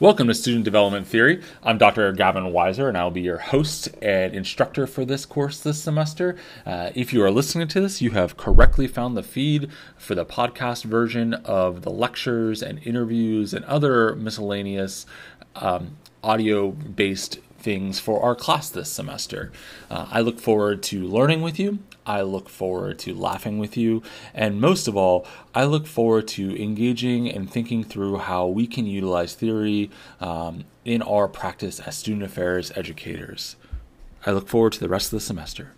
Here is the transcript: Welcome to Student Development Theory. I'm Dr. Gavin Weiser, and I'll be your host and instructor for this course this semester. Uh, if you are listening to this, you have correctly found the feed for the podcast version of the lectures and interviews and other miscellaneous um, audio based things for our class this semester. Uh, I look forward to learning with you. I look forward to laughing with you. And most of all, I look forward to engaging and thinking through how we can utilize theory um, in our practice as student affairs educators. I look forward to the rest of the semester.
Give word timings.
Welcome 0.00 0.28
to 0.28 0.34
Student 0.34 0.64
Development 0.64 1.06
Theory. 1.06 1.42
I'm 1.62 1.76
Dr. 1.76 2.10
Gavin 2.12 2.44
Weiser, 2.44 2.88
and 2.88 2.96
I'll 2.96 3.10
be 3.10 3.20
your 3.20 3.36
host 3.36 3.90
and 4.00 4.34
instructor 4.34 4.86
for 4.86 5.04
this 5.04 5.26
course 5.26 5.60
this 5.60 5.82
semester. 5.82 6.36
Uh, 6.64 6.88
if 6.94 7.12
you 7.12 7.22
are 7.22 7.30
listening 7.30 7.68
to 7.68 7.82
this, 7.82 8.00
you 8.00 8.12
have 8.12 8.38
correctly 8.38 8.86
found 8.86 9.14
the 9.14 9.22
feed 9.22 9.70
for 9.98 10.14
the 10.14 10.24
podcast 10.24 10.84
version 10.84 11.34
of 11.34 11.82
the 11.82 11.90
lectures 11.90 12.62
and 12.62 12.80
interviews 12.82 13.52
and 13.52 13.62
other 13.66 14.16
miscellaneous 14.16 15.04
um, 15.56 15.98
audio 16.24 16.70
based 16.70 17.38
things 17.60 18.00
for 18.00 18.22
our 18.22 18.34
class 18.34 18.68
this 18.68 18.90
semester. 18.90 19.52
Uh, 19.90 20.06
I 20.10 20.20
look 20.20 20.40
forward 20.40 20.82
to 20.84 21.06
learning 21.06 21.42
with 21.42 21.58
you. 21.58 21.78
I 22.06 22.22
look 22.22 22.48
forward 22.48 22.98
to 23.00 23.14
laughing 23.14 23.58
with 23.58 23.76
you. 23.76 24.02
And 24.34 24.60
most 24.60 24.88
of 24.88 24.96
all, 24.96 25.26
I 25.54 25.64
look 25.64 25.86
forward 25.86 26.26
to 26.28 26.60
engaging 26.60 27.30
and 27.30 27.50
thinking 27.50 27.84
through 27.84 28.18
how 28.18 28.46
we 28.46 28.66
can 28.66 28.86
utilize 28.86 29.34
theory 29.34 29.90
um, 30.20 30.64
in 30.84 31.02
our 31.02 31.28
practice 31.28 31.80
as 31.80 31.96
student 31.96 32.24
affairs 32.24 32.72
educators. 32.74 33.56
I 34.26 34.32
look 34.32 34.48
forward 34.48 34.72
to 34.74 34.80
the 34.80 34.88
rest 34.88 35.12
of 35.12 35.18
the 35.18 35.24
semester. 35.24 35.72